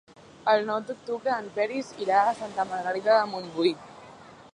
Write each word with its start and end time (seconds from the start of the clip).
El 0.51 0.63
nou 0.69 0.79
d'octubre 0.85 1.33
en 1.41 1.49
Peris 1.57 1.91
irà 2.05 2.23
a 2.23 2.33
Santa 2.39 2.65
Margarida 2.71 3.19
de 3.19 3.29
Montbui. 3.35 3.75